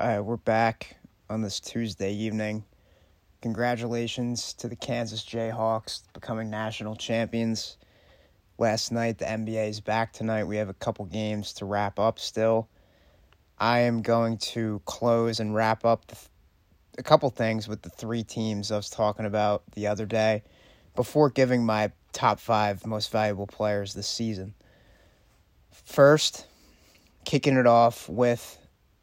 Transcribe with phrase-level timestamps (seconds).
[0.00, 0.96] Right, we're back
[1.28, 2.64] on this Tuesday evening.
[3.42, 7.76] Congratulations to the Kansas Jayhawks becoming national champions.
[8.56, 10.44] Last night, the NBA is back tonight.
[10.44, 12.66] We have a couple games to wrap up still.
[13.58, 16.16] I am going to close and wrap up the,
[16.96, 20.44] a couple things with the three teams I was talking about the other day
[20.96, 24.54] before giving my top five most valuable players this season.
[25.84, 26.46] First,
[27.26, 28.59] kicking it off with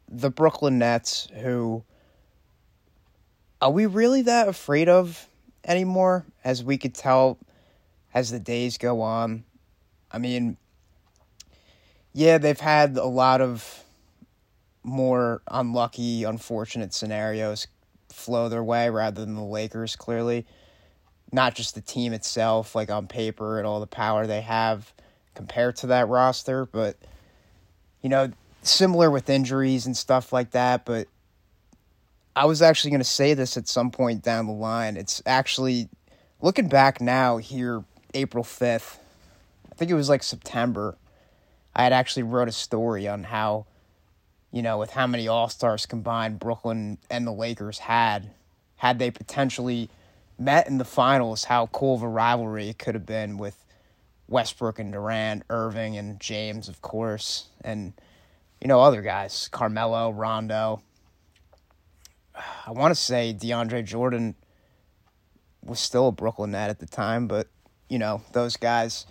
[0.08, 1.84] the Brooklyn Nets, who
[3.60, 5.28] are we really that afraid of
[5.64, 6.24] anymore?
[6.44, 7.38] As we could tell
[8.14, 9.44] as the days go on.
[10.10, 10.56] I mean,
[12.12, 13.84] yeah, they've had a lot of
[14.82, 17.66] more unlucky, unfortunate scenarios
[18.08, 20.46] flow their way rather than the Lakers, clearly.
[21.30, 24.92] Not just the team itself, like on paper and all the power they have
[25.34, 26.96] compared to that roster, but,
[28.00, 28.32] you know,
[28.68, 31.08] similar with injuries and stuff like that, but
[32.36, 34.96] I was actually going to say this at some point down the line.
[34.96, 35.88] It's actually
[36.40, 38.98] looking back now here April 5th.
[39.70, 40.96] I think it was like September.
[41.74, 43.66] I had actually wrote a story on how
[44.50, 48.30] you know, with how many All-Stars combined Brooklyn and the Lakers had
[48.76, 49.90] had they potentially
[50.38, 53.64] met in the finals, how cool of a rivalry it could have been with
[54.28, 57.92] Westbrook and Durant, Irving and James, of course, and
[58.60, 60.82] you know, other guys, Carmelo, Rondo.
[62.34, 64.34] I want to say DeAndre Jordan
[65.64, 67.48] was still a Brooklyn net at the time, but
[67.88, 69.06] you know, those guys,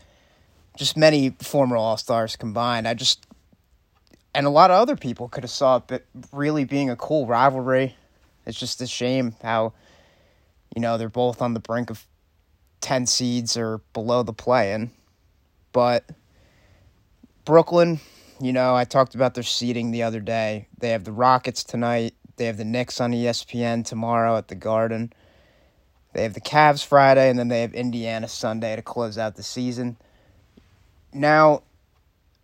[0.78, 2.88] just many former All Stars combined.
[2.88, 3.25] I just,
[4.34, 7.95] and a lot of other people could have saw it really being a cool rivalry.
[8.45, 9.73] It's just a shame how,
[10.75, 12.06] you know, they're both on the brink of
[12.81, 14.92] 10 seeds or below the play in.
[15.72, 16.06] But
[17.45, 18.00] Brooklyn,
[18.39, 20.67] you know, I talked about their seating the other day.
[20.77, 22.13] They have the Rockets tonight.
[22.35, 25.11] They have the Knicks on ESPN tomorrow at the Garden.
[26.13, 29.44] They have the Cavs Friday, and then they have Indiana Sunday to close out the
[29.44, 29.97] season.
[31.13, 31.63] Now,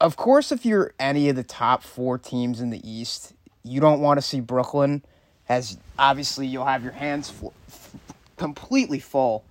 [0.01, 4.01] of course, if you're any of the top four teams in the East, you don't
[4.01, 5.03] want to see Brooklyn,
[5.47, 7.95] as obviously you'll have your hands f-
[8.37, 9.43] completely full.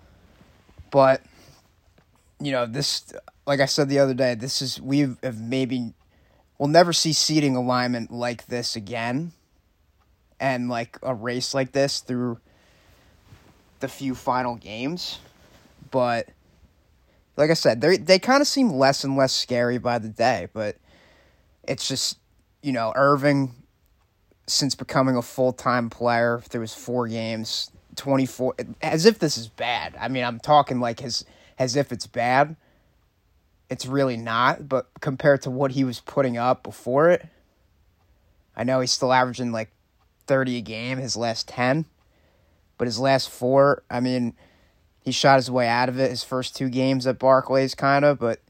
[0.91, 1.23] But,
[2.41, 3.13] you know, this,
[3.47, 5.95] like I said the other day, this is, we have maybe
[6.59, 9.33] we'll never see seating alignment like this again
[10.41, 12.39] and like a race like this through
[13.81, 15.19] the few final games.
[15.91, 16.29] But
[17.37, 20.49] like I said, they they kind of seem less and less scary by the day,
[20.53, 20.77] but
[21.65, 22.19] it's just,
[22.63, 23.55] you know, Irving
[24.47, 29.97] since becoming a full-time player through his four games, 24 as if this is bad.
[30.01, 31.25] I mean, I'm talking like as
[31.59, 32.57] as if it's bad
[33.73, 34.69] it's really not.
[34.69, 37.27] But compared to what he was putting up before it,
[38.55, 39.71] I know he's still averaging like
[40.27, 41.87] 30 a game, his last 10.
[42.77, 44.35] But his last four, I mean,
[45.01, 48.19] he shot his way out of it his first two games at Barclays, kind of,
[48.19, 48.41] but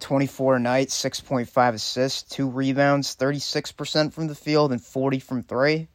[0.00, 5.88] 24 a night, 6.5 assists, two rebounds, 36% from the field, and 40 from three.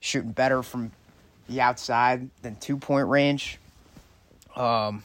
[0.00, 0.92] Shooting better from
[1.48, 3.58] the outside than two point range.
[4.56, 5.02] Um,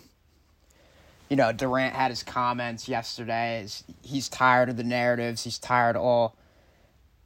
[1.29, 3.65] you know, Durant had his comments yesterday.
[4.01, 5.43] He's tired of the narratives.
[5.43, 6.35] He's tired of all,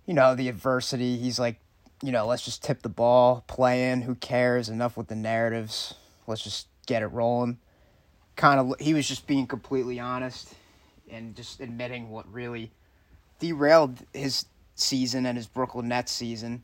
[0.05, 1.17] you know, the adversity.
[1.17, 1.59] He's like,
[2.03, 4.01] you know, let's just tip the ball, play in.
[4.01, 4.67] Who cares?
[4.67, 5.93] Enough with the narratives.
[6.27, 7.59] Let's just get it rolling.
[8.35, 10.53] Kind of, he was just being completely honest
[11.09, 12.71] and just admitting what really
[13.39, 16.63] derailed his season and his Brooklyn Nets season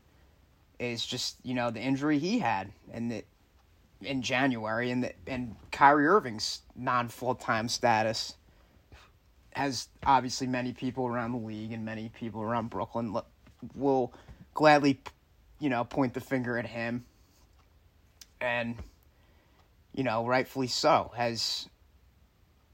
[0.78, 3.24] is just, you know, the injury he had and that
[4.02, 8.34] in January, and and Kyrie Irving's non full time status
[9.52, 13.16] has obviously many people around the league and many people around Brooklyn
[13.74, 14.12] will
[14.54, 15.00] gladly,
[15.58, 17.04] you know, point the finger at him,
[18.40, 18.76] and
[19.94, 21.12] you know, rightfully so.
[21.16, 21.68] Has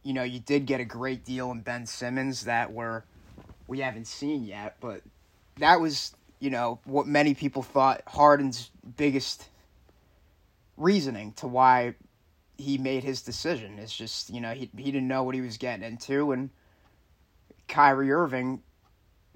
[0.03, 3.05] you know, you did get a great deal in Ben Simmons that were
[3.67, 5.03] we haven't seen yet, but
[5.59, 9.49] that was you know what many people thought Harden's biggest
[10.77, 11.95] reasoning to why
[12.59, 13.79] he made his decision.
[13.79, 16.51] It's just, you know, he he didn't know what he was getting into and
[17.69, 18.63] Kyrie Irving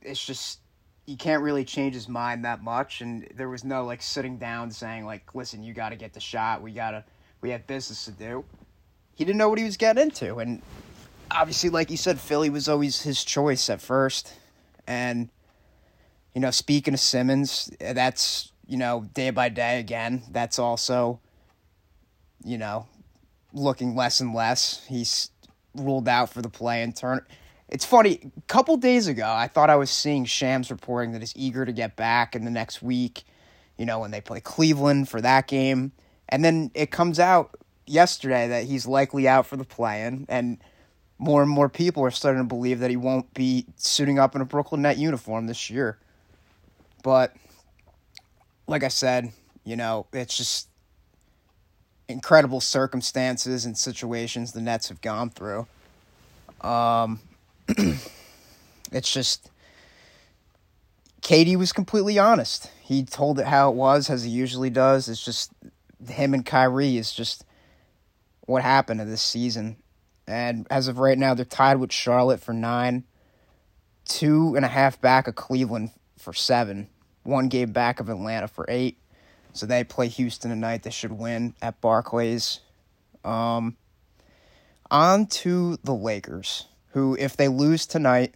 [0.03, 0.61] it's just
[1.07, 4.71] you can't really change his mind that much and there was no like sitting down
[4.71, 6.63] saying like, "Listen, you got to get the shot.
[6.63, 7.05] We got to
[7.41, 8.45] we have business to do."
[9.15, 10.63] He didn't know what he was getting into and
[11.31, 14.33] obviously like you said Philly was always his choice at first.
[14.87, 15.29] And
[16.35, 21.21] you know, speaking of Simmons, that's, you know, day by day again, that's also
[22.45, 22.87] you know,
[23.53, 24.85] looking less and less.
[24.89, 25.31] He's
[25.75, 27.21] ruled out for the play and turn.
[27.69, 28.33] it's funny.
[28.37, 31.73] A couple days ago, I thought I was seeing Shams reporting that he's eager to
[31.73, 33.25] get back in the next week.
[33.79, 35.93] You know, when they play Cleveland for that game,
[36.29, 40.59] and then it comes out yesterday that he's likely out for the play-in, and
[41.19, 44.41] more and more people are starting to believe that he won't be suiting up in
[44.41, 45.99] a Brooklyn Net uniform this year.
[47.03, 47.35] But
[48.67, 49.33] like I said,
[49.65, 50.70] you know, it's just
[52.11, 55.67] incredible circumstances and situations the Nets have gone through.
[56.61, 57.21] Um,
[58.93, 59.51] it's just
[61.23, 62.71] KD was completely honest.
[62.83, 65.09] He told it how it was, as he usually does.
[65.09, 65.53] It's just
[66.09, 67.45] him and Kyrie is just
[68.47, 69.77] what happened to this season.
[70.27, 73.05] And as of right now, they're tied with Charlotte for nine,
[74.05, 76.89] two and a half back of Cleveland for seven,
[77.23, 79.00] one game back of Atlanta for eight.
[79.53, 80.83] So they play Houston tonight.
[80.83, 82.61] They should win at Barclays.
[83.25, 83.77] Um,
[84.91, 88.35] on to the Lakers who, if they lose tonight,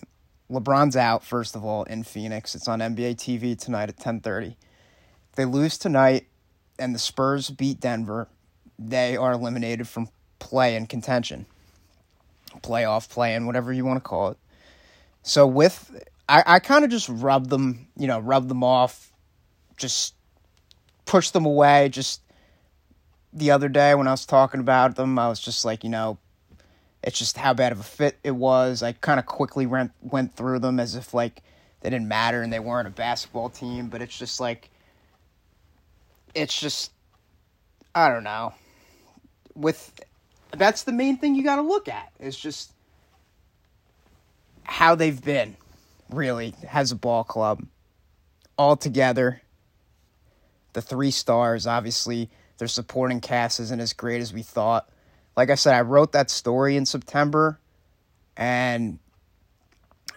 [0.51, 2.55] LeBron's out first of all in Phoenix.
[2.55, 4.57] It's on NBA TV tonight at ten thirty.
[5.31, 6.27] If they lose tonight,
[6.79, 8.29] and the Spurs beat Denver,
[8.79, 10.09] they are eliminated from
[10.39, 11.47] play and contention,
[12.61, 14.39] playoff play and whatever you want to call it.
[15.23, 19.13] So with I, I kind of just rub them, you know, rub them off,
[19.77, 20.15] just
[21.07, 21.89] push them away.
[21.89, 22.21] Just
[23.33, 26.19] the other day when I was talking about them, I was just like, you know,
[27.03, 28.83] it's just how bad of a fit it was.
[28.83, 31.43] I kind of quickly went went through them as if like
[31.81, 34.71] they didn't matter and they weren't a basketball team, but it's just like
[36.35, 36.93] it's just
[37.95, 38.55] I don't know.
[39.55, 39.93] With
[40.53, 42.11] that's the main thing you got to look at.
[42.19, 42.73] Is just
[44.65, 45.57] how they've been
[46.11, 47.63] really has a ball club
[48.57, 49.43] all together.
[50.75, 54.89] The three stars, obviously, their supporting cast isn't as great as we thought
[55.37, 57.59] like I said, I wrote that story in September,
[58.37, 58.99] and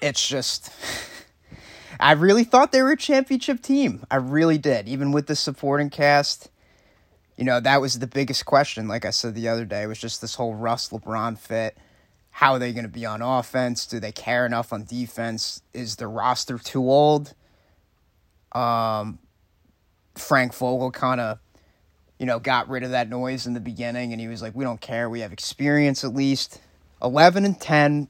[0.01, 0.71] it's just.
[1.99, 4.05] I really thought they were a championship team.
[4.11, 4.87] I really did.
[4.87, 6.51] Even with the supporting cast,
[7.37, 8.87] you know, that was the biggest question.
[8.87, 11.75] Like I said the other day, was just this whole Russ LeBron fit.
[12.29, 13.87] How are they going to be on offense?
[13.87, 15.63] Do they care enough on defense?
[15.73, 17.33] Is the roster too old?
[18.51, 19.17] Um,
[20.19, 21.39] Frank Vogel kind of
[22.19, 24.63] you know, got rid of that noise in the beginning and he was like, we
[24.63, 25.09] don't care.
[25.09, 26.59] We have experience at least.
[27.01, 28.07] 11 and 10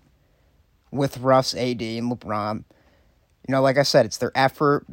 [0.92, 2.64] with Russ, AD, and LeBron.
[3.48, 4.86] You know, like I said, it's their effort.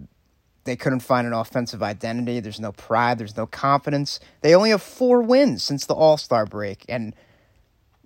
[0.65, 2.41] They couldn't find an offensive identity.
[2.41, 3.19] There's no pride.
[3.19, 4.19] There's no confidence.
[4.41, 6.85] They only have four wins since the All Star break.
[6.89, 7.15] And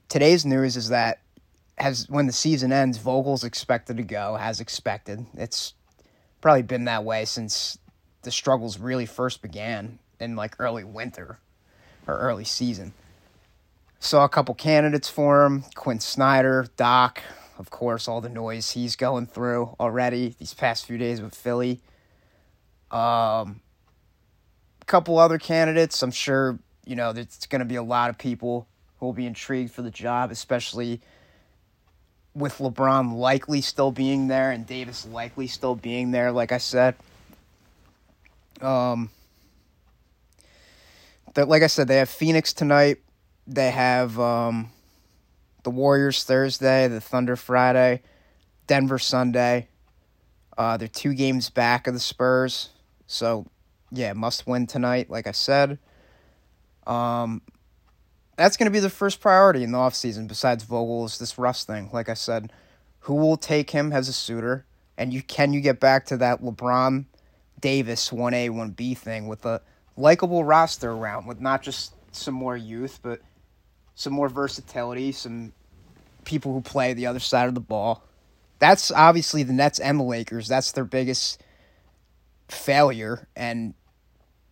[0.09, 1.21] today's news is that
[1.79, 5.25] as when the season ends, Vogel's expected to go, as expected.
[5.35, 5.73] It's
[6.41, 7.79] probably been that way since
[8.23, 11.39] the struggles really first began in like early winter
[12.07, 12.93] or early season.
[14.01, 17.23] Saw a couple candidates for him Quin Snyder, Doc,
[17.59, 21.81] of course, all the noise he's going through already these past few days with Philly.
[22.91, 23.61] Um,
[24.81, 26.03] a couple other candidates.
[26.03, 28.69] I'm sure, you know, there's going to be a lot of people
[28.99, 31.01] who will be intrigued for the job, especially
[32.35, 36.95] with LeBron likely still being there and Davis likely still being there, like I said.
[38.63, 39.11] Um,
[41.35, 42.99] that like I said, they have Phoenix tonight.
[43.47, 44.71] They have um,
[45.63, 48.03] the Warriors Thursday, the Thunder Friday,
[48.67, 49.69] Denver Sunday.
[50.57, 52.71] Uh, they're two games back of the Spurs,
[53.07, 53.47] so
[53.93, 55.09] yeah, must win tonight.
[55.09, 55.79] Like I said,
[56.87, 57.43] um,
[58.37, 61.65] that's going to be the first priority in the offseason besides Vogel is this Russ
[61.65, 61.91] thing.
[61.93, 62.53] Like I said,
[63.01, 64.67] who will take him as a suitor?
[64.97, 67.05] And you can you get back to that LeBron
[67.61, 69.61] Davis one A one B thing with a
[69.97, 73.21] likable roster around with not just some more youth, but
[73.95, 75.53] some more versatility, some
[76.25, 78.03] people who play the other side of the ball.
[78.59, 80.49] That's obviously the Nets and the Lakers.
[80.49, 81.43] That's their biggest
[82.49, 83.75] failure, and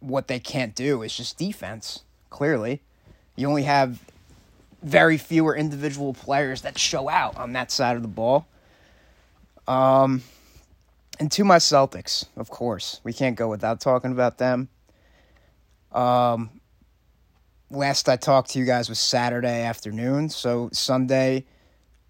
[0.01, 2.03] what they can't do is just defense.
[2.31, 2.83] Clearly,
[3.35, 4.01] you only have
[4.83, 8.47] very fewer individual players that show out on that side of the ball.
[9.67, 10.23] Um,
[11.19, 14.69] and to my Celtics, of course, we can't go without talking about them.
[15.93, 16.61] Um,
[17.71, 20.29] last I talked to you guys was Saturday afternoon.
[20.29, 21.47] So Sunday,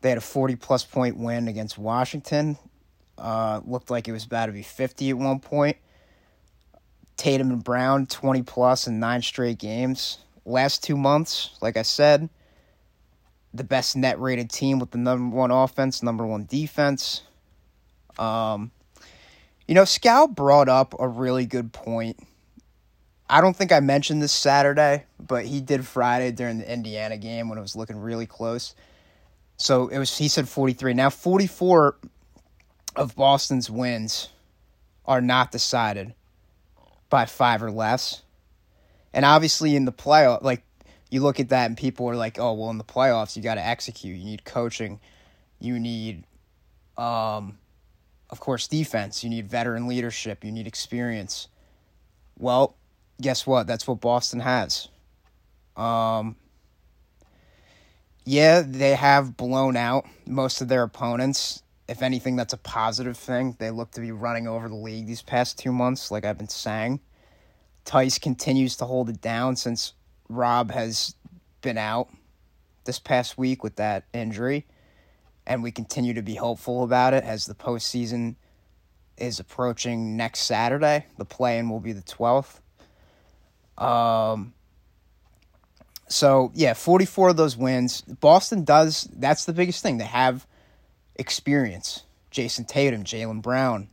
[0.00, 2.58] they had a 40 plus point win against Washington.
[3.16, 5.76] Uh, looked like it was about to be 50 at one point.
[7.16, 10.18] Tatum and Brown, 20 plus in nine straight games.
[10.44, 12.28] Last two months, like I said,
[13.54, 17.22] the best net rated team with the number one offense, number one defense.
[18.18, 18.70] Um,
[19.66, 22.18] you know, Scal brought up a really good point
[23.28, 27.48] I don't think I mentioned this Saturday, but he did Friday during the Indiana game
[27.48, 28.74] when it was looking really close.
[29.56, 30.94] So it was he said 43.
[30.94, 31.96] Now 44
[32.94, 34.28] of Boston's wins
[35.04, 36.14] are not decided
[37.10, 38.22] by 5 or less.
[39.12, 40.62] And obviously in the playoff like
[41.10, 43.54] you look at that and people are like, "Oh, well in the playoffs you got
[43.54, 44.16] to execute.
[44.18, 45.00] You need coaching.
[45.58, 46.24] You need
[46.96, 47.58] um
[48.30, 49.22] of course defense.
[49.24, 50.44] You need veteran leadership.
[50.44, 51.48] You need experience."
[52.38, 52.76] Well,
[53.20, 53.66] guess what?
[53.66, 54.88] That's what Boston has.
[55.76, 56.36] Um
[58.28, 61.62] yeah, they have blown out most of their opponents.
[61.88, 63.54] If anything, that's a positive thing.
[63.60, 66.48] They look to be running over the league these past two months, like I've been
[66.48, 66.98] saying.
[67.84, 69.92] Theis continues to hold it down since
[70.28, 71.14] Rob has
[71.62, 72.08] been out
[72.84, 74.66] this past week with that injury.
[75.46, 78.36] And we continue to be hopeful about it as the postseason
[79.16, 81.06] is approaching next Saturday.
[81.18, 82.60] The play in will be the 12th.
[83.78, 84.54] Um,
[86.08, 88.02] so yeah, 44 of those wins.
[88.02, 89.08] Boston does.
[89.12, 89.98] That's the biggest thing.
[89.98, 90.46] They have
[91.16, 92.02] experience.
[92.30, 93.88] Jayson Tatum, Jaylen Brown,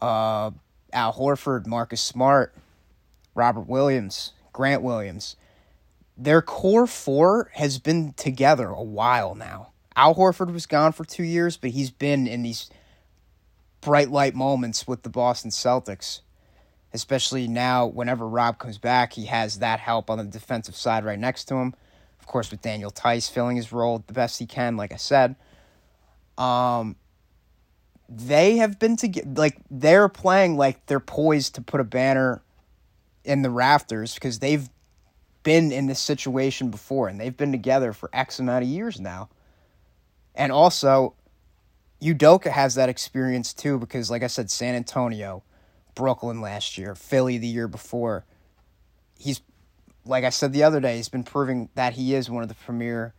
[0.00, 0.50] uh,
[0.92, 2.54] Al Horford, Marcus Smart,
[3.34, 5.36] Robert Williams, Grant Williams.
[6.16, 9.67] Their core four has been together a while now.
[9.98, 12.70] Al Horford was gone for two years, but he's been in these
[13.80, 16.20] bright light moments with the Boston Celtics
[16.92, 21.18] especially now whenever Rob comes back, he has that help on the defensive side right
[21.18, 21.74] next to him.
[22.20, 25.36] Of course, with Daniel Theis filling his role the best he can, like I said.
[26.36, 26.96] Um,
[28.08, 32.42] they have been together, like they're playing like they're poised to put a banner
[33.24, 34.68] in the rafters because they've
[35.42, 39.28] been in this situation before and they've been together for X amount of years now.
[40.38, 41.14] And also,
[42.00, 45.42] Udoka has that experience too because, like I said, San Antonio,
[45.96, 48.24] Brooklyn last year, Philly the year before.
[49.18, 49.40] He's,
[50.06, 52.54] like I said the other day, he's been proving that he is one of the
[52.54, 53.14] premier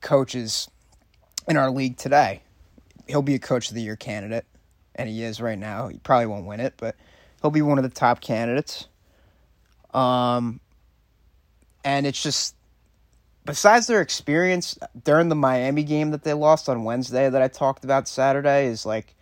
[0.00, 0.68] coaches
[1.46, 2.40] in our league today.
[3.06, 4.46] He'll be a coach of the year candidate,
[4.94, 5.88] and he is right now.
[5.88, 6.96] He probably won't win it, but
[7.42, 8.88] he'll be one of the top candidates.
[9.92, 10.60] Um,
[11.84, 12.54] and it's just
[13.44, 17.84] besides their experience during the Miami game that they lost on Wednesday that I talked
[17.84, 19.14] about Saturday is like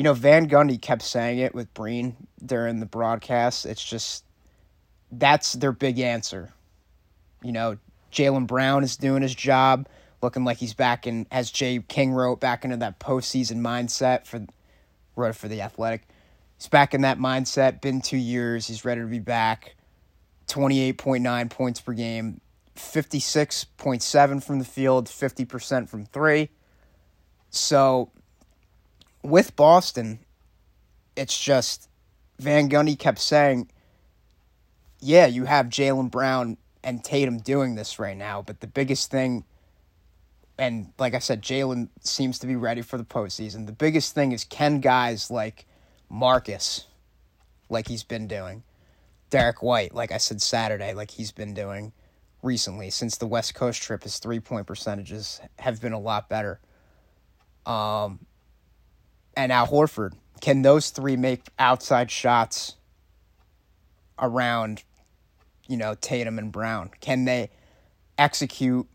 [0.00, 3.66] you know, Van Gundy kept saying it with Breen during the broadcast.
[3.66, 4.24] It's just
[5.12, 6.54] that's their big answer.
[7.42, 7.76] You know,
[8.10, 9.86] Jaylen Brown is doing his job,
[10.22, 14.46] looking like he's back in, as Jay King wrote, back into that postseason mindset for
[15.16, 16.08] wrote for the Athletic.
[16.56, 17.82] He's back in that mindset.
[17.82, 18.66] Been two years.
[18.66, 19.74] He's ready to be back.
[20.46, 22.40] Twenty eight point nine points per game,
[22.74, 26.50] fifty six point seven from the field, fifty percent from three.
[27.50, 28.10] So
[29.22, 30.20] with Boston,
[31.16, 31.88] it's just
[32.38, 33.70] Van Gundy kept saying,
[35.00, 39.44] yeah, you have Jaylen Brown and Tatum doing this right now, but the biggest thing,
[40.56, 43.66] and like I said, Jaylen seems to be ready for the postseason.
[43.66, 45.66] The biggest thing is can guys like
[46.08, 46.86] Marcus,
[47.68, 48.62] like he's been doing,
[49.28, 51.92] Derrick White, like I said Saturday, like he's been doing
[52.42, 56.60] recently since the West Coast trip, his three point percentages have been a lot better.
[57.66, 58.20] Um,
[59.36, 60.12] and Al Horford.
[60.40, 62.76] Can those three make outside shots
[64.18, 64.82] around,
[65.68, 66.90] you know, Tatum and Brown?
[67.00, 67.50] Can they
[68.16, 68.86] execute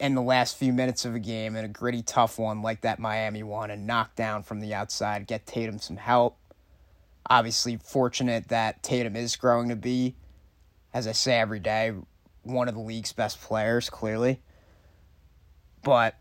[0.00, 2.98] in the last few minutes of a game in a gritty, tough one like that
[2.98, 6.36] Miami one and knock down from the outside, get Tatum some help?
[7.28, 10.16] Obviously, fortunate that Tatum is growing to be,
[10.92, 11.92] as I say every day,
[12.42, 14.40] one of the league's best players, clearly.
[15.82, 16.16] But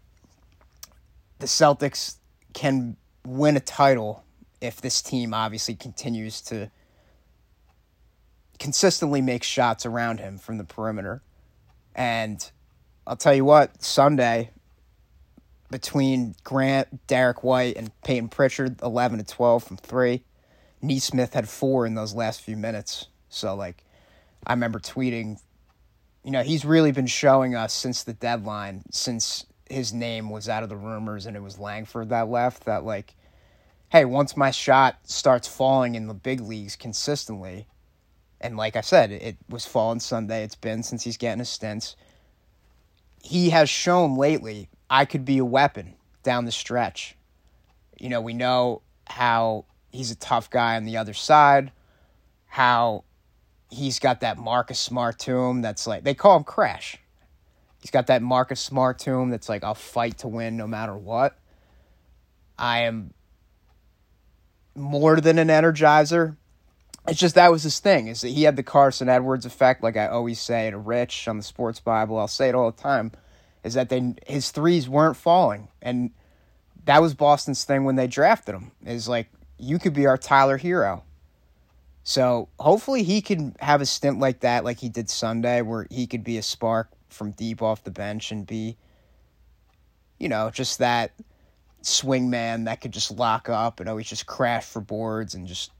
[1.39, 2.17] the Celtics
[2.53, 4.23] can win a title
[4.61, 6.69] if this team obviously continues to
[8.57, 11.21] consistently make shots around him from the perimeter.
[11.95, 12.49] And
[13.07, 14.51] I'll tell you what, Sunday,
[15.71, 20.23] between Grant, Derrick White, and Payton Pritchard, 11 to 12 from three.
[20.81, 23.07] Nesmith had four in those last few minutes.
[23.29, 23.83] So, like,
[24.45, 25.39] I remember tweeting,
[26.23, 30.63] you know, he's really been showing us since the deadline, since his name was out
[30.63, 33.15] of the rumors and it was Langford that left, that, like,
[33.89, 37.67] hey, once my shot starts falling in the big leagues consistently,
[38.41, 41.95] and like I said, it was falling Sunday, it's been since he's getting his stints.
[43.21, 47.15] He has shown lately I could be a weapon down the stretch.
[47.99, 51.71] You know, we know how he's a tough guy on the other side,
[52.45, 53.03] how
[53.69, 56.97] he's got that Marcus Smart to him that's like, they call him Crash.
[57.81, 60.95] He's got that Marcus Smart to him that's like, I'll fight to win no matter
[60.97, 61.38] what.
[62.57, 63.13] I am
[64.75, 66.35] more than an energizer.
[67.07, 68.07] It's just that was his thing.
[68.07, 71.38] Is that he had the Carson Edwards effect, like I always say to Rich on
[71.38, 72.17] the Sports Bible.
[72.17, 73.11] I'll say it all the time.
[73.63, 76.11] is that they his threes weren't falling, and
[76.85, 78.71] that was Boston's thing when they drafted him.
[78.85, 81.03] Is like you could be our Tyler Herro.
[82.03, 86.08] So hopefully he can have a stint like that, like he did Sunday, where he
[86.08, 88.77] could be a spark from deep off the bench and be,
[90.18, 91.12] you know, just that
[91.82, 95.72] swing man that could just lock up and always just crash for boards and just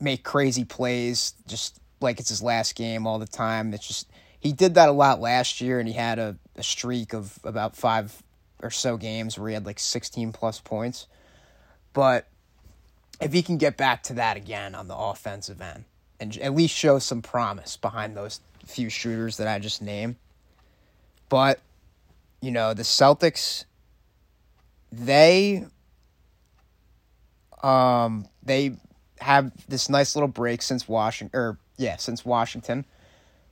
[0.00, 3.74] make crazy plays, just like it's his last game all the time.
[3.74, 4.08] It's just
[4.40, 7.76] he did that a lot last year, and he had a, a streak of about
[7.76, 8.22] five
[8.62, 11.06] or so games where he had like 16 plus points.
[11.92, 12.28] But
[13.20, 15.84] if he can get back to that again on the offensive end
[16.20, 20.16] and at least show some promise behind those few shooters that I just named.
[21.28, 21.60] But,
[22.40, 23.64] you know, the Celtics,
[24.90, 25.66] they
[27.62, 28.76] um they
[29.20, 32.84] have this nice little break since Washington or yeah, since Washington.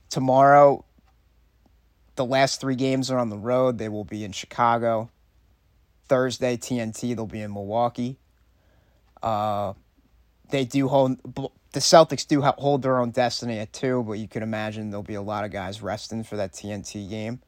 [0.09, 0.85] Tomorrow
[2.15, 3.77] the last 3 games are on the road.
[3.77, 5.11] They will be in Chicago.
[6.07, 8.17] Thursday TNT, they'll be in Milwaukee.
[9.21, 9.73] Uh
[10.49, 11.19] they do hold
[11.73, 15.15] the Celtics do hold their own destiny at two, but you can imagine there'll be
[15.15, 17.41] a lot of guys resting for that TNT game.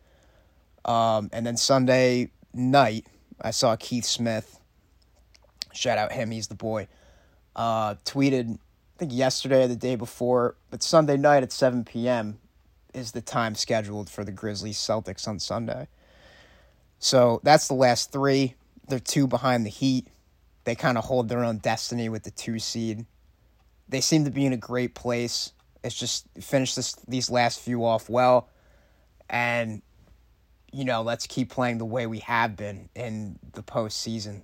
[0.85, 3.07] Um, and then Sunday night,
[3.41, 4.59] I saw Keith Smith.
[5.73, 6.88] Shout out him, he's the boy.
[7.55, 12.39] Uh, tweeted, I think yesterday or the day before, but Sunday night at 7 p.m.
[12.93, 15.88] is the time scheduled for the Grizzlies Celtics on Sunday.
[16.99, 18.55] So that's the last three.
[18.88, 20.07] They're two behind the Heat.
[20.69, 23.07] They kind of hold their own destiny with the two seed.
[23.88, 25.51] They seem to be in a great place.
[25.83, 28.49] It's just finish this these last few off well,
[29.31, 29.81] and
[30.71, 34.43] you know let's keep playing the way we have been in the postseason.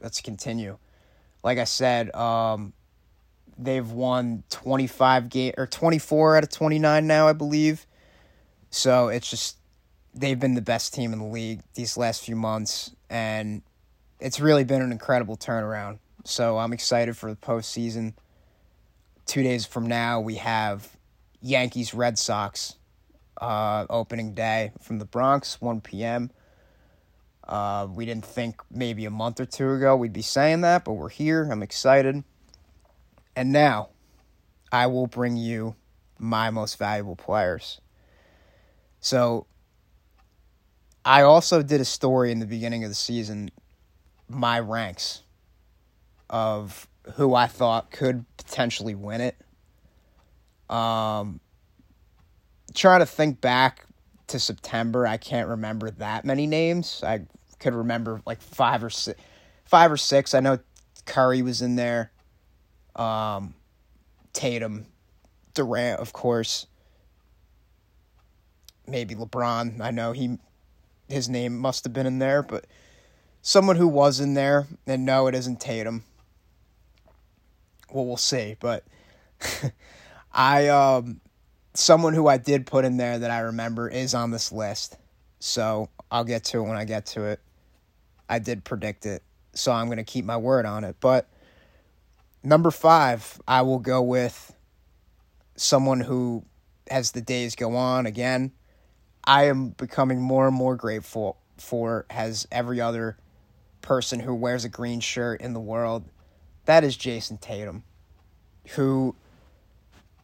[0.00, 0.78] Let's continue.
[1.44, 2.72] Like I said, um,
[3.58, 7.86] they've won twenty five game or twenty four out of twenty nine now, I believe.
[8.70, 9.58] So it's just
[10.14, 13.60] they've been the best team in the league these last few months, and
[14.20, 15.98] it's really been an incredible turnaround.
[16.24, 18.14] So I'm excited for the postseason.
[19.26, 20.96] Two days from now, we have
[21.40, 22.76] Yankees Red Sox
[23.40, 26.30] uh, opening day from the Bronx, 1 p.m.
[27.46, 30.94] Uh, we didn't think maybe a month or two ago we'd be saying that, but
[30.94, 31.48] we're here.
[31.50, 32.24] I'm excited.
[33.36, 33.90] And now,
[34.72, 35.76] I will bring you
[36.18, 37.80] my most valuable players.
[39.00, 39.46] So,
[41.04, 43.50] I also did a story in the beginning of the season
[44.28, 45.22] my ranks
[46.30, 49.36] of who I thought could potentially win it.
[50.74, 51.40] Um,
[52.74, 53.86] trying to think back
[54.28, 57.02] to September, I can't remember that many names.
[57.04, 57.22] I
[57.58, 59.20] could remember like five or six,
[59.64, 60.34] five or six.
[60.34, 60.58] I know
[61.06, 62.12] Curry was in there.
[62.94, 63.54] Um,
[64.32, 64.86] Tatum,
[65.54, 66.66] Durant, of course.
[68.86, 69.80] Maybe LeBron.
[69.80, 70.38] I know he,
[71.08, 72.66] his name must have been in there, but
[73.48, 76.04] someone who was in there, and no, it isn't Tatum.
[77.90, 78.84] Well, we'll see, but
[80.34, 81.22] I um
[81.72, 84.98] someone who I did put in there that I remember is on this list.
[85.40, 87.40] So I'll get to it when I get to it.
[88.28, 89.22] I did predict it,
[89.54, 90.96] so I'm going to keep my word on it.
[91.00, 91.26] But
[92.42, 94.54] number five, I will go with
[95.56, 96.44] someone who,
[96.90, 98.52] as the days go on, again,
[99.24, 103.16] I am becoming more and more grateful for, has every other
[103.80, 106.04] person who wears a green shirt in the world,
[106.64, 107.84] that is Jayson Tatum,
[108.70, 109.14] who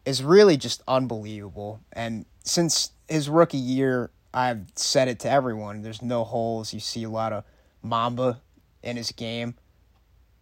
[0.05, 1.81] is really just unbelievable.
[1.93, 6.73] And since his rookie year, I've said it to everyone there's no holes.
[6.73, 7.43] You see a lot of
[7.81, 8.41] Mamba
[8.83, 9.55] in his game.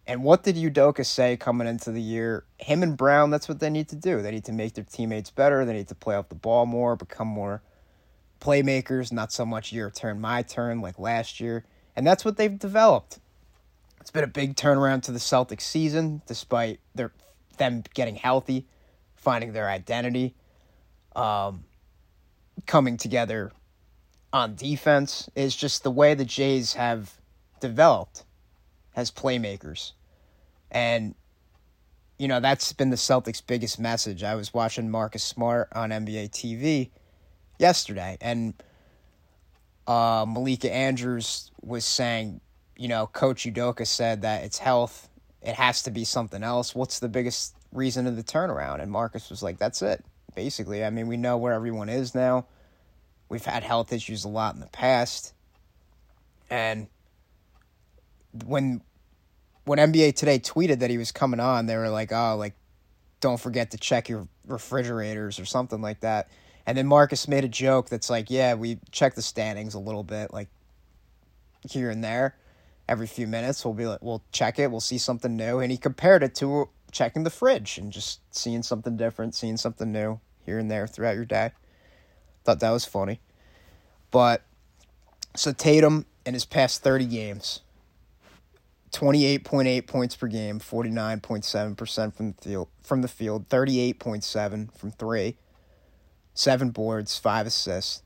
[0.06, 2.44] And what did Udoka say coming into the year?
[2.58, 4.20] Him and Brown, that's what they need to do.
[4.20, 5.64] They need to make their teammates better.
[5.64, 7.62] They need to play off the ball more, become more
[8.40, 11.64] playmakers, not so much your turn, my turn like last year.
[11.96, 13.18] And that's what they've developed.
[14.00, 17.12] It's been a big turnaround to the Celtics season, despite their
[17.56, 18.66] them getting healthy,
[19.14, 20.34] finding their identity,
[21.14, 21.64] um,
[22.66, 23.52] coming together
[24.32, 25.30] on defense.
[25.34, 27.14] Is just the way the Jays have
[27.60, 28.24] developed
[28.94, 29.92] as playmakers.
[30.70, 31.14] And
[32.18, 34.22] you know, that's been the Celtics' biggest message.
[34.22, 36.90] I was watching Marcus Smart on NBA TV
[37.58, 38.54] yesterday, and
[39.86, 42.40] uh, Malika Andrews was saying,
[42.76, 45.08] you know, Coach Udoka said that it's health.
[45.42, 46.74] It has to be something else.
[46.74, 48.80] What's the biggest reason of the turnaround?
[48.80, 50.84] And Marcus was like, that's it, basically.
[50.84, 52.46] I mean, we know where everyone is now.
[53.28, 55.34] We've had health issues a lot in the past.
[56.50, 56.88] And
[58.44, 58.82] when
[59.64, 62.54] when NBA Today tweeted that he was coming on, they were like, oh, like,
[63.20, 66.28] don't forget to check your refrigerators or something like that.
[66.66, 70.02] And then Marcus made a joke that's like, yeah, we check the standings a little
[70.02, 70.48] bit, like
[71.68, 72.36] here and there.
[72.88, 75.58] Every few minutes, we'll be like, we'll check it, we'll see something new.
[75.58, 79.90] And he compared it to checking the fridge and just seeing something different, seeing something
[79.90, 81.52] new here and there throughout your day.
[82.44, 83.20] Thought that was funny.
[84.10, 84.42] But
[85.34, 87.62] so Tatum in his past 30 games,
[88.92, 95.36] 28.8 points per game, 49.7% from the field, from the field, 38.7 from 3,
[96.34, 98.02] 7 boards, 5 assists.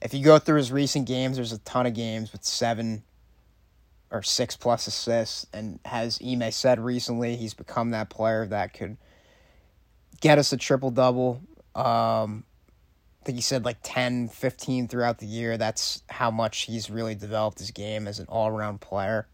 [0.00, 3.02] If you go through his recent games, there's a ton of games with 7
[4.10, 8.96] or 6 plus assists and as Ime said recently, he's become that player that could
[10.20, 11.42] get us a triple double.
[11.74, 12.44] Um,
[13.20, 15.56] I think he said like 10, 15 throughout the year.
[15.58, 19.26] That's how much he's really developed his game as an all around player.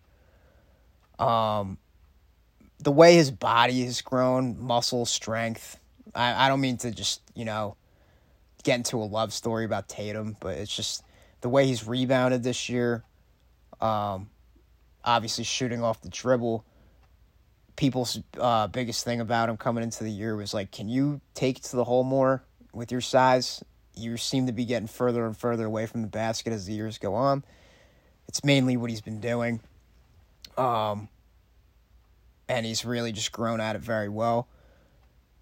[1.19, 1.79] Um,
[2.79, 5.79] the way his body has grown, muscle strength.
[6.15, 7.77] I, I don't mean to just, you know,
[8.63, 11.05] get into a love story about Tatum, but it's just
[11.41, 13.05] the way he's rebounded this year.
[13.81, 14.31] Um,
[15.05, 16.65] obviously, shooting off the dribble
[17.77, 21.61] people's uh, biggest thing about him coming into the year was like, can you take
[21.63, 23.65] to the hole more with your size?
[23.97, 26.99] You seem to be getting further and further away from the basket as the years
[26.99, 27.45] go on.
[28.29, 29.61] It's mainly what he's been doing.
[30.57, 31.09] Um,
[32.49, 34.49] and he's really just grown at it very well.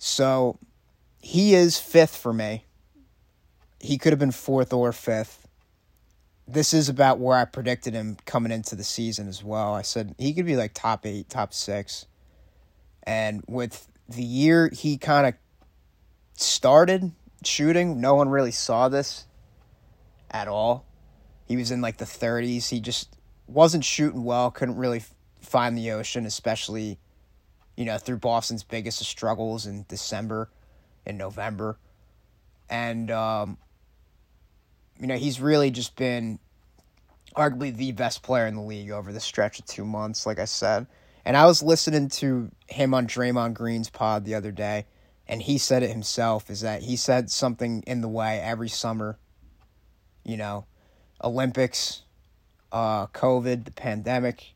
[0.03, 0.59] So
[1.21, 2.65] he is fifth for me.
[3.79, 5.47] He could have been fourth or fifth.
[6.49, 9.75] This is about where I predicted him coming into the season as well.
[9.75, 12.07] I said he could be like top eight, top six.
[13.03, 15.35] And with the year he kind of
[16.33, 17.13] started
[17.45, 19.27] shooting, no one really saw this
[20.31, 20.87] at all.
[21.45, 22.71] He was in like the 30s.
[22.71, 25.03] He just wasn't shooting well, couldn't really
[25.43, 26.99] find the ocean, especially,
[27.77, 30.51] you know, through Boston's biggest struggles in December
[31.07, 31.79] and November.
[32.69, 33.59] And, um,
[34.99, 36.39] you know, he's really just been
[37.37, 40.45] arguably the best player in the league over the stretch of two months, like I
[40.45, 40.87] said.
[41.25, 44.87] And I was listening to him on Draymond Green's pod the other day,
[45.29, 49.19] and he said it himself is that he said something in the way every summer,
[50.25, 50.67] you know,
[51.23, 52.03] Olympics,
[52.73, 54.55] uh, COVID, the pandemic,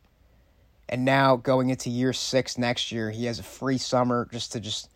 [0.95, 4.61] and now going into year six next year, he has a free summer just to
[4.61, 4.89] just,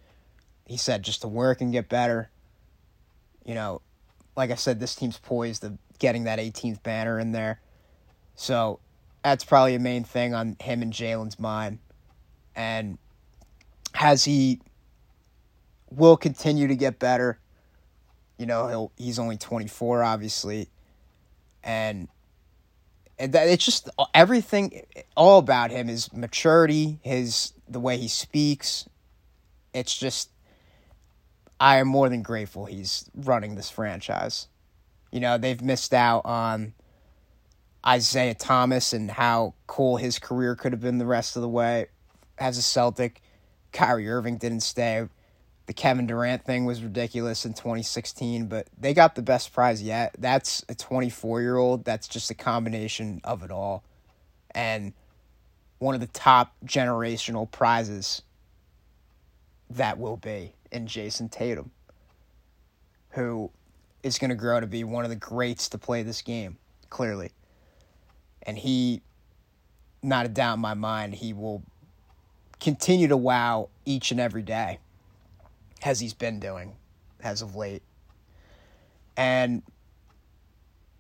[0.65, 2.31] he said, just to work and get better.
[3.45, 3.81] You know,
[4.37, 7.61] like I said, this team's poised of getting that 18th banner in there.
[8.37, 8.79] So
[9.25, 11.81] that's probably a main thing on him and Jaylen's mind.
[12.55, 12.97] And
[13.93, 14.61] has he
[15.91, 17.41] will continue to get better.
[18.39, 20.69] You know, he's only 24 obviously.
[21.65, 22.07] And
[23.19, 28.89] that it's just uh, everything all about him his maturity, his the way he speaks.
[29.75, 30.31] It's just
[31.61, 34.49] I am more than grateful he's running this franchise.
[35.11, 36.75] You know, they've missed out on
[37.87, 41.87] Isaiah Thomas and how cool his career could have been the rest of the way
[42.39, 43.21] as a Celtic.
[43.73, 45.09] Kyrie Irving didn't stay.
[45.69, 50.17] The Kevin Durant thing was ridiculous in 2016, but they got the best prize yet.
[50.19, 51.85] That's a 24 year old.
[51.85, 53.85] That's just a combination of it all.
[54.51, 54.93] And
[55.79, 58.23] one of the top generational prizes
[59.71, 61.71] that will be in Jayson Tatum,
[63.11, 63.51] who
[64.03, 66.57] is going to grow to be one of the greats to play this game,
[66.91, 67.31] clearly
[68.49, 69.03] and he,
[70.03, 71.63] not a doubt in my mind, he will
[72.61, 74.79] continue to wow each and every day,
[75.83, 76.77] as he's been doing
[77.21, 77.83] as of late.
[79.17, 79.63] And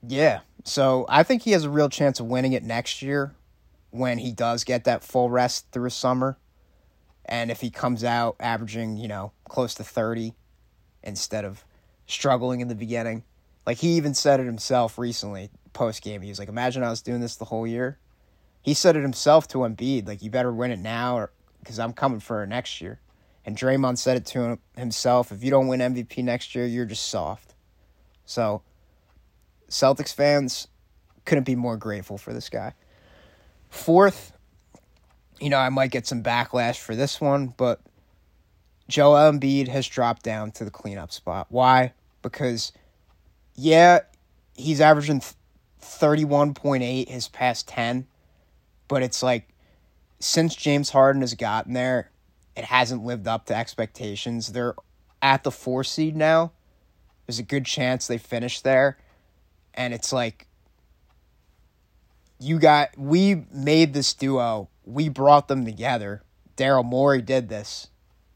[0.07, 3.35] yeah, so I think he has a real chance of winning it next year
[3.91, 6.39] when he does get that full rest through a summer.
[7.25, 10.35] And if he comes out averaging, you know, close to 30
[11.03, 11.65] instead of
[12.07, 13.23] struggling in the beginning.
[13.67, 16.23] Like he even said it himself recently post game.
[16.23, 17.99] He was like, "Imagine I was doing this the whole year."
[18.63, 21.29] He said it himself to Embiid, like, "You better win it now,
[21.61, 22.99] because I'm coming for next year."
[23.49, 26.85] And Draymond said it to him, himself: "If you don't win MVP next year, you're
[26.85, 27.55] just soft."
[28.27, 28.61] So,
[29.71, 30.69] Celtics fans
[31.25, 32.75] couldn't be more grateful for this guy.
[33.71, 34.35] Fourth,
[35.41, 37.81] you know, I might get some backlash for this one, but
[38.87, 41.47] Joel Embiid has dropped down to the cleanup spot.
[41.49, 41.95] Why?
[42.21, 42.73] Because,
[43.55, 44.01] yeah,
[44.53, 45.23] he's averaging
[45.81, 48.09] 31.8 his past 10,
[48.89, 49.49] but it's like
[50.21, 52.11] since James Harden has gotten there,
[52.59, 54.49] it hasn't lived up to expectations.
[54.49, 54.75] They're
[55.23, 56.51] at the four seed now.
[57.25, 58.99] There's a good chance they finish there.
[59.75, 60.49] And it's like,
[62.41, 66.25] you got, we made this duo, we brought them together.
[66.57, 67.89] Daryl Morey did this,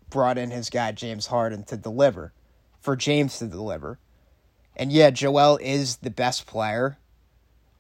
[0.09, 2.33] brought in his guy James Harden to deliver
[2.81, 3.99] for James to deliver.
[4.77, 6.97] And yeah, Joel is the best player,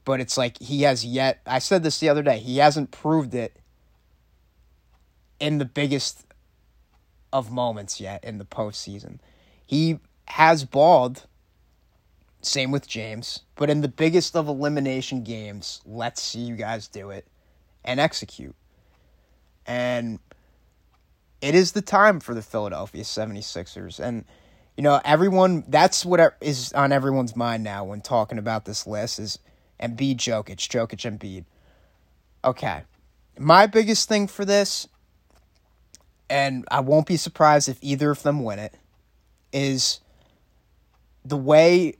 [0.05, 1.41] but it's like he has yet.
[1.47, 2.39] I said this the other day.
[2.39, 3.57] He hasn't proved it
[5.39, 6.25] in the biggest
[7.33, 9.18] of moments yet in the postseason.
[9.66, 11.27] He has balled.
[12.45, 17.11] Same with James, but in the biggest of elimination games, let's see you guys do
[17.11, 17.29] it
[17.85, 18.57] and execute.
[19.64, 20.18] And
[21.40, 24.01] it is the time for the Philadelphia 76ers.
[24.01, 24.25] And,
[24.77, 29.21] you know, everyone, that's what is on everyone's mind now when talking about this list
[29.21, 29.38] is
[29.81, 31.45] Embiid, Jokic, Jokic, Embiid.
[32.45, 32.83] Okay.
[33.38, 34.88] My biggest thing for this,
[36.33, 38.75] and I won't be surprised if either of them win it,
[39.53, 40.01] is
[41.27, 41.97] the way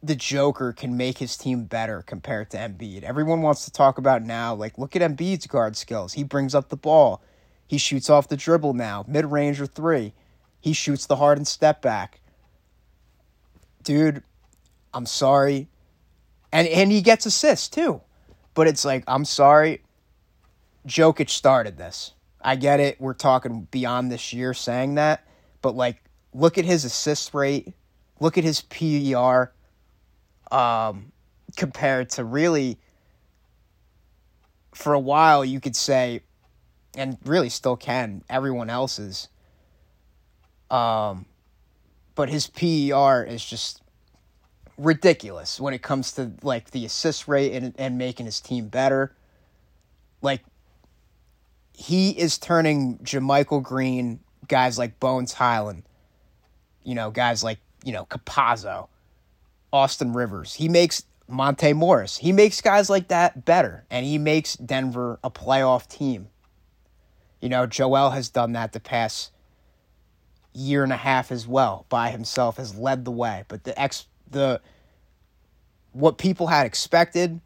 [0.00, 3.02] the Joker can make his team better compared to Embiid.
[3.02, 6.12] Everyone wants to talk about now, like, look at Embiid's guard skills.
[6.12, 7.24] He brings up the ball.
[7.66, 10.12] He shoots off the dribble now, mid range or three.
[10.60, 12.20] He shoots the hard and step back.
[13.82, 14.22] Dude,
[14.94, 15.66] I'm sorry.
[16.52, 18.00] And and he gets assists too.
[18.54, 19.82] But it's like, I'm sorry.
[20.86, 22.12] Jokic started this.
[22.42, 23.00] I get it.
[23.00, 25.26] We're talking beyond this year saying that.
[25.60, 26.02] But like,
[26.34, 27.72] look at his assist rate.
[28.20, 29.52] Look at his PER
[30.50, 31.12] um,
[31.56, 32.78] compared to really,
[34.74, 36.22] for a while, you could say
[36.94, 39.28] and really still can everyone else's.
[40.70, 41.26] Um,
[42.14, 43.82] but his PER is just
[44.78, 49.14] ridiculous when it comes to like the assist rate and and making his team better.
[50.20, 50.42] Like
[51.72, 55.84] he is turning JaMychal Green, guys like Bones Hyland,
[56.84, 58.88] you know, guys like, you know, Campazzo,
[59.72, 60.54] Austin Rivers.
[60.54, 62.18] He makes Monte Morris.
[62.18, 63.84] He makes guys like that better.
[63.90, 66.28] And he makes Denver a playoff team.
[67.40, 69.32] You know, Joel has done that the past
[70.52, 73.44] year and a half as well by himself, has led the way.
[73.48, 74.60] But the ex the
[75.92, 77.40] what people had expected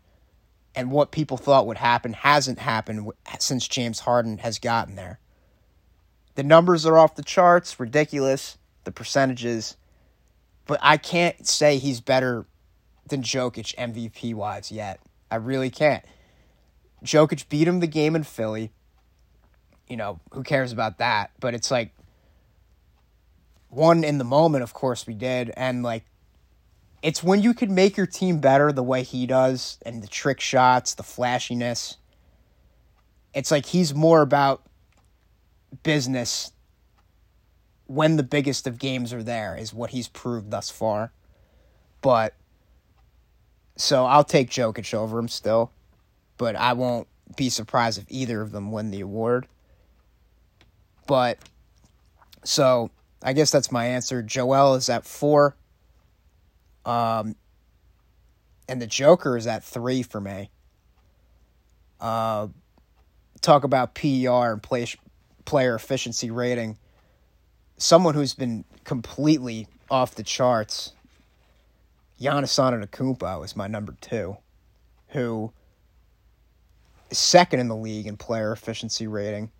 [0.76, 5.18] and what people thought would happen hasn't happened since James Harden has gotten there.
[6.36, 9.76] The numbers are off the charts, ridiculous, the percentages,
[10.66, 12.46] but I can't say he's better
[13.08, 15.00] than Jokic MVP wise yet.
[15.30, 16.04] I really can't.
[17.04, 18.70] Jokic beat him the game in Philly
[19.88, 21.30] you know, who cares about that?
[21.40, 21.92] But it's like
[23.68, 26.04] one in the moment, of course we did, and like
[27.06, 30.40] it's when you can make your team better the way he does and the trick
[30.40, 31.98] shots, the flashiness.
[33.32, 34.64] It's like he's more about
[35.84, 36.50] business
[37.86, 41.12] when the biggest of games are there is what he's proved thus far.
[42.00, 42.34] But
[43.76, 45.70] so I'll take Jokic over him still,
[46.38, 49.46] but I won't be surprised if either of them win the award.
[51.06, 51.38] But
[52.42, 52.90] so
[53.22, 54.24] I guess that's my answer.
[54.24, 55.54] Joel is at four.
[56.86, 57.36] Um,
[58.68, 60.50] and the Joker is at three for me.
[62.00, 62.48] Uh,
[63.42, 64.86] talk about PER and play,
[65.44, 66.78] player efficiency rating.
[67.76, 70.92] Someone who's been completely off the charts.
[72.18, 74.38] Giannis Antetokounmpo is my number two,
[75.08, 75.52] who
[77.10, 79.50] is second in the league in player efficiency rating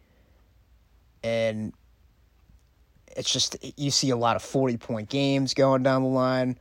[1.27, 1.73] and
[3.17, 6.59] it's just you see a lot of 40 point games going down the line.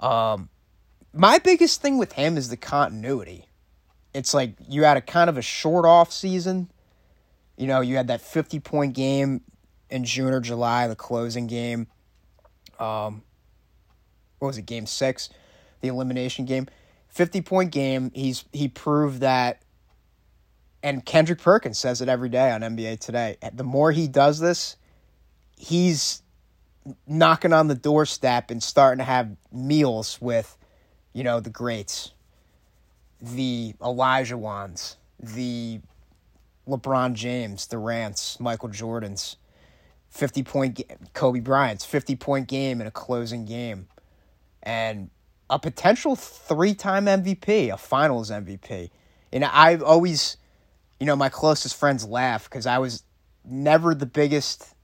[0.00, 0.48] Um,
[1.12, 3.46] my biggest thing with him is the continuity.
[4.14, 6.70] It's like you had a kind of a short off season.
[7.56, 9.42] You know, you had that 50 point game
[9.90, 11.88] in June or July, the closing game.
[12.78, 13.22] Um,
[14.38, 15.28] what was it, game six?
[15.80, 16.68] The elimination game.
[17.08, 18.12] 50 point game.
[18.14, 19.62] He's he proved that
[20.82, 23.36] and Kendrick Perkins says it every day on NBA Today.
[23.52, 24.76] The more he does this,
[25.56, 26.22] he's
[27.06, 30.56] knocking on the doorstep and starting to have meals with,
[31.12, 32.12] you know, the greats,
[33.20, 35.80] the Elijah Wands, the
[36.66, 39.36] LeBron James, the Rants, Michael Jordan's,
[40.10, 40.80] 50 point
[41.12, 43.88] Kobe Bryant's 50 point game in a closing game,
[44.62, 45.10] and
[45.50, 48.90] a potential three time MVP, a finals MVP.
[49.32, 50.38] And I've always
[51.00, 53.04] you know, my closest friends laugh because I was
[53.44, 54.74] never the biggest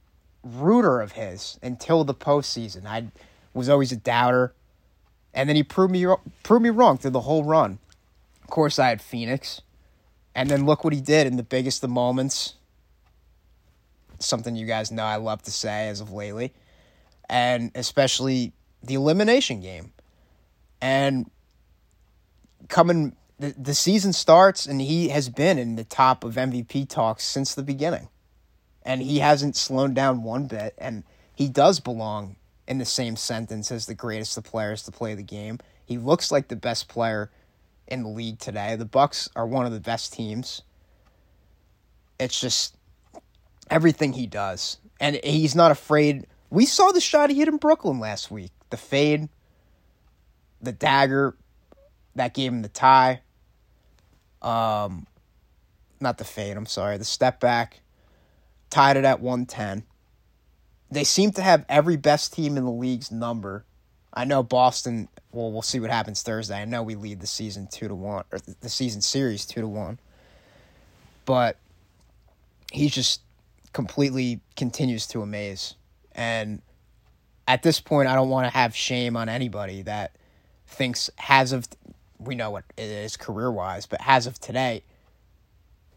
[0.44, 2.86] rooter of his until the postseason.
[2.86, 3.08] I
[3.52, 4.54] was always a doubter,
[5.32, 6.06] and then he proved me
[6.42, 7.78] proved me wrong through the whole run.
[8.42, 9.62] Of course, I had Phoenix,
[10.34, 12.54] and then look what he did in the biggest of moments.
[14.18, 16.52] Something you guys know I love to say as of lately,
[17.28, 18.52] and especially
[18.82, 19.92] the elimination game,
[20.80, 21.30] and
[22.68, 27.24] coming the, the season starts and he has been in the top of MVP talks
[27.24, 28.08] since the beginning.
[28.84, 33.70] And he hasn't slowed down one bit and he does belong in the same sentence
[33.70, 35.58] as the greatest of players to play the game.
[35.84, 37.30] He looks like the best player
[37.86, 38.76] in the league today.
[38.76, 40.62] The Bucks are one of the best teams.
[42.18, 42.76] It's just
[43.70, 44.78] everything he does.
[45.00, 46.26] And he's not afraid.
[46.50, 48.52] We saw the shot he hit in Brooklyn last week.
[48.70, 49.28] The fade,
[50.62, 51.36] the dagger
[52.14, 53.20] that gave him the tie.
[54.40, 55.06] Um
[56.00, 56.98] not the fade, I'm sorry.
[56.98, 57.80] The step back
[58.70, 59.84] tied it at 110.
[60.90, 63.64] They seem to have every best team in the league's number.
[64.12, 65.08] I know Boston.
[65.32, 66.60] Well, we'll see what happens Thursday.
[66.60, 69.68] I know we lead the season two to one, or the season series two to
[69.68, 69.98] one.
[71.24, 71.56] But
[72.70, 73.22] he just
[73.72, 75.74] completely continues to amaze,
[76.12, 76.62] and
[77.48, 80.12] at this point, I don't want to have shame on anybody that
[80.66, 81.66] thinks has of
[82.18, 84.82] we know what it is career wise, but as of today,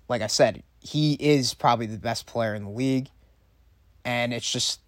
[0.10, 3.09] like I said, he is probably the best player in the league.
[4.05, 4.79] And it's just,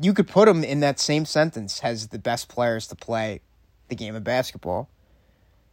[0.00, 3.40] you could put him in that same sentence as the best players to play
[3.88, 4.88] the game of basketball.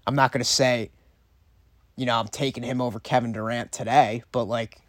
[0.05, 0.89] I'm not going to say,
[1.95, 4.79] you know, I'm taking him over Kevin Durant today, but like,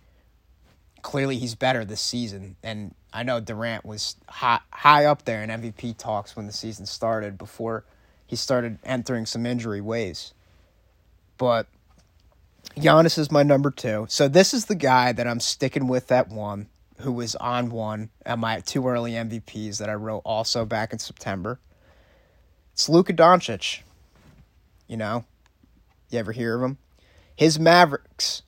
[1.03, 2.57] clearly he's better this season.
[2.63, 6.87] And I know Durant was high, high up there in MVP talks when the season
[6.87, 7.85] started before
[8.27, 10.35] he started entering some injury ways.
[11.39, 11.67] But
[12.79, 14.07] Giannis is my number two.
[14.09, 18.11] So this is the guy that I'm sticking with at one, who was on one
[18.25, 21.61] at my two early MVPs that I wrote also back in September.
[22.73, 23.81] It's Luka Doncic.
[24.87, 25.25] You know,
[26.11, 26.79] you ever hear of him?
[27.37, 28.43] His Mavericks,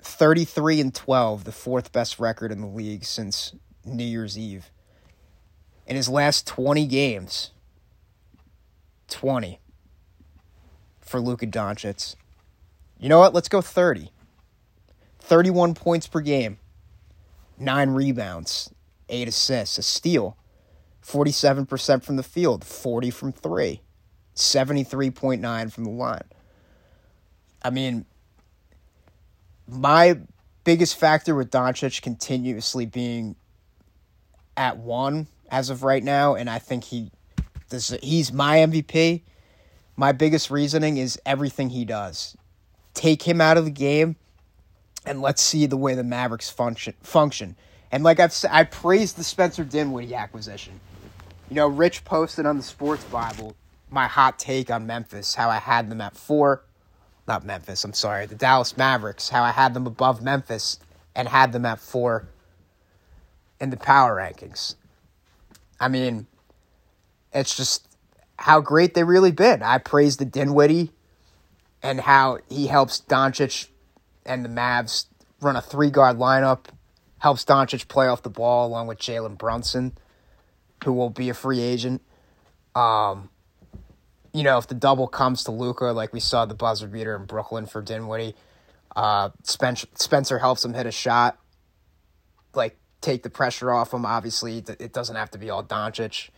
[0.00, 4.70] 33 and 12, the fourth best record in the league since New Year's Eve.
[5.86, 7.50] In his last 20 games,
[9.08, 9.60] 20
[11.00, 12.16] for Luka Doncic.
[12.98, 13.34] You know what?
[13.34, 14.10] Let's go 30.
[15.26, 16.58] 31 points per game,
[17.58, 18.72] 9 rebounds,
[19.08, 20.36] 8 assists, a steal,
[21.04, 23.80] 47% from the field, 40 from 3,
[24.36, 26.22] 73.9 from the line.
[27.60, 28.06] I mean,
[29.66, 30.20] my
[30.62, 33.34] biggest factor with Doncic continuously being
[34.56, 37.10] at 1 as of right now and I think he
[37.68, 39.22] this he's my MVP.
[39.96, 42.36] My biggest reasoning is everything he does
[42.96, 44.16] take him out of the game,
[45.04, 46.94] and let's see the way the Mavericks function.
[47.02, 47.54] Function.
[47.92, 50.80] And like I've I praised the Spencer Dinwiddie acquisition.
[51.48, 53.54] You know, Rich posted on the Sports Bible
[53.88, 56.64] my hot take on Memphis, how I had them at four.
[57.28, 60.78] Not Memphis, I'm sorry, the Dallas Mavericks, how I had them above Memphis
[61.14, 62.28] and had them at four
[63.60, 64.74] in the power rankings.
[65.80, 66.26] I mean,
[67.32, 67.88] it's just
[68.38, 69.62] how great they really been.
[69.62, 70.92] I praised the Dinwiddie
[71.82, 73.68] and how he helps Doncic
[74.24, 75.06] and the Mavs
[75.40, 76.66] run a three guard lineup,
[77.18, 79.96] helps Doncic play off the ball along with Jalen Brunson,
[80.84, 82.02] who will be a free agent.
[82.74, 83.30] Um,
[84.32, 87.24] you know, if the double comes to Luka, like we saw the buzzer beater in
[87.24, 88.34] Brooklyn for Dinwiddie,
[88.94, 91.38] uh, Spencer, Spencer helps him hit a shot,
[92.54, 94.04] like take the pressure off him.
[94.04, 96.30] Obviously, it doesn't have to be all Doncic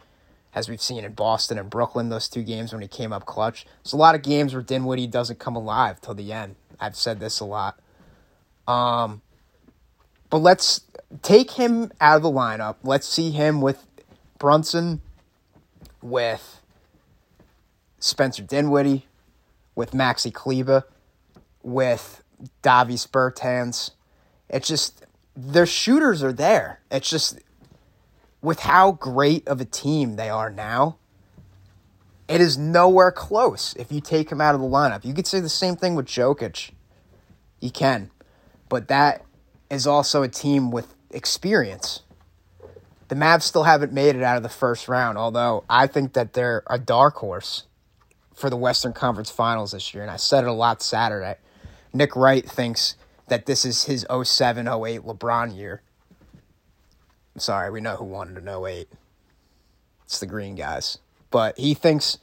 [0.55, 3.67] as we've seen in Boston and Brooklyn, those two games when he came up clutch.
[3.83, 6.57] There's a lot of games where Dinwiddie doesn't come alive till the end.
[6.81, 7.79] I've said this a lot.
[8.67, 9.23] Um,
[10.31, 10.83] but let's
[11.23, 12.77] take him out of the lineup.
[12.83, 13.87] Let's see him with
[14.39, 15.01] Brunson,
[16.03, 16.61] with
[17.99, 19.07] Spencer Dinwiddie,
[19.75, 20.85] with Maxi Kleber,
[21.63, 22.23] with
[22.63, 23.93] Davis Bertans.
[24.49, 25.05] It's just
[25.37, 26.81] their shooters are there.
[26.91, 27.39] It's just
[28.41, 30.99] with how great of a team they are now,
[32.29, 35.05] it is nowhere close if you take him out of the lineup.
[35.05, 36.71] You could say the same thing with Jokic.
[37.61, 38.11] You can.
[38.69, 39.25] But that
[39.71, 42.03] is also a team with experience.
[43.09, 46.35] The Mavs still haven't made it out of the first round, although I think that
[46.35, 47.65] they're a dark horse
[48.35, 50.03] for the Western Conference Finals this year.
[50.03, 51.37] And I said it a lot Saturday.
[51.95, 52.95] Nick Wright thinks
[53.29, 55.81] that this is his 07 08 LeBron year.
[57.41, 58.89] Sorry, we know who won in 08.
[60.05, 60.99] It's the Green guys.
[61.31, 62.19] But he thinks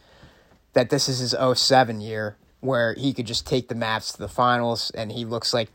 [0.73, 4.27] that this is his 07 year where he could just take the Mavs to the
[4.27, 5.69] finals and he looks like,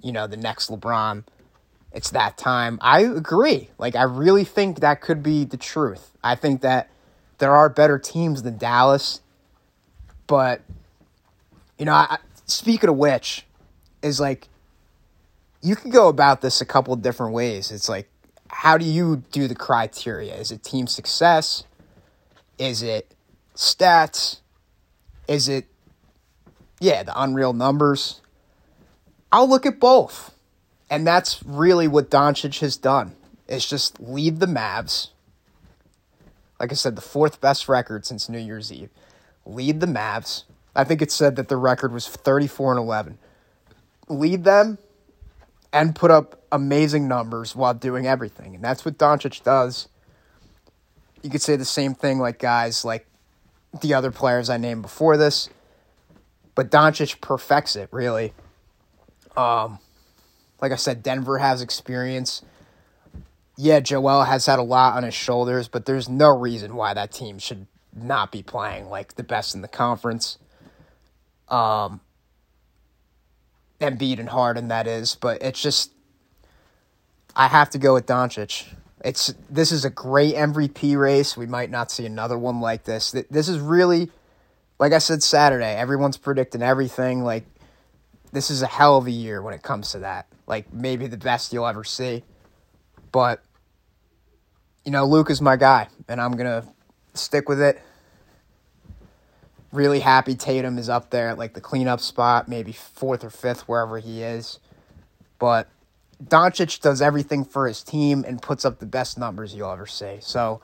[0.00, 1.24] you know, the next LeBron.
[1.92, 2.78] It's that time.
[2.80, 3.70] I agree.
[3.78, 6.10] Like, I really think that could be the truth.
[6.24, 6.90] I think that
[7.38, 9.20] there are better teams than Dallas.
[10.26, 10.62] But,
[11.78, 13.46] you know, I, speaking of which,
[14.02, 14.48] is like,
[15.60, 17.70] you can go about this a couple different ways.
[17.70, 18.08] It's like,
[18.52, 20.34] how do you do the criteria?
[20.34, 21.64] Is it team success?
[22.58, 23.14] Is it
[23.56, 24.40] stats?
[25.26, 25.66] Is it,
[26.78, 28.20] yeah, the unreal numbers?
[29.32, 30.34] I'll look at both.
[30.90, 33.16] And that's really what Doncic has done.
[33.48, 35.08] is just lead the Mavs.
[36.60, 38.90] Like I said, the fourth best record since New Year's Eve.
[39.46, 40.44] Lead the Mavs.
[40.76, 43.18] I think it said that the record was 34 and 11.
[44.08, 44.78] Lead them
[45.72, 48.54] and put up amazing numbers while doing everything.
[48.54, 49.88] And that's what Doncic does.
[51.22, 53.06] You could say the same thing like guys like
[53.80, 55.48] the other players I named before this.
[56.54, 58.34] But Doncic perfects it, really.
[59.36, 59.78] Um,
[60.60, 62.42] like I said, Denver has experience.
[63.56, 67.12] Yeah, Joel has had a lot on his shoulders, but there's no reason why that
[67.12, 70.38] team should not be playing like the best in the conference.
[71.48, 72.00] Um,
[73.82, 75.92] Embiid and Harden, that is, but it's just
[77.34, 78.66] I have to go with Doncic.
[79.04, 81.36] It's this is a great MVP race.
[81.36, 83.10] We might not see another one like this.
[83.10, 84.10] This is really,
[84.78, 85.74] like I said Saturday.
[85.74, 87.24] Everyone's predicting everything.
[87.24, 87.44] Like
[88.32, 90.26] this is a hell of a year when it comes to that.
[90.46, 92.22] Like maybe the best you'll ever see.
[93.10, 93.42] But
[94.84, 96.64] you know, Luke is my guy, and I'm gonna
[97.14, 97.82] stick with it.
[99.72, 103.62] Really happy Tatum is up there at like the cleanup spot, maybe fourth or fifth,
[103.62, 104.58] wherever he is.
[105.38, 105.68] But
[106.22, 110.18] Doncic does everything for his team and puts up the best numbers you'll ever see.
[110.20, 110.60] So,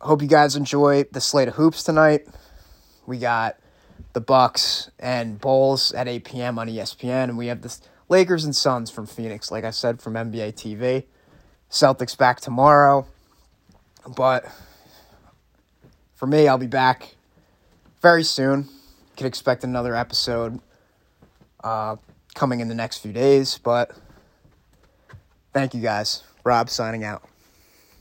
[0.00, 2.28] hope you guys enjoy the slate of hoops tonight.
[3.06, 3.56] We got
[4.12, 6.58] the Bucks and Bulls at 8 p.m.
[6.58, 7.76] on ESPN, and we have the
[8.08, 11.04] Lakers and Suns from Phoenix, like I said, from NBA TV.
[11.70, 13.06] Celtics back tomorrow,
[14.16, 14.46] but
[16.14, 17.16] for me, I'll be back
[18.00, 18.60] very soon.
[18.60, 20.60] You can expect another episode
[21.62, 21.96] uh,
[22.34, 23.58] coming in the next few days.
[23.58, 23.92] But
[25.52, 26.22] thank you guys.
[26.44, 27.27] Rob signing out.